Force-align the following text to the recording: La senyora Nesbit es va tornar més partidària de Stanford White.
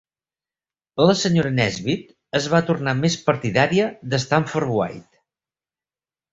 La 1.09 1.13
senyora 1.19 1.51
Nesbit 1.57 2.09
es 2.41 2.49
va 2.55 2.63
tornar 2.71 2.97
més 3.03 3.19
partidària 3.29 3.89
de 4.17 4.25
Stanford 4.27 4.77
White. 4.81 5.09